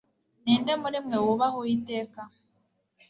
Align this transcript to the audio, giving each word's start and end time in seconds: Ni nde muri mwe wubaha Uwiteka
Ni 0.43 0.53
nde 0.61 0.73
muri 0.81 0.97
mwe 1.05 1.17
wubaha 1.25 1.55
Uwiteka 1.61 2.21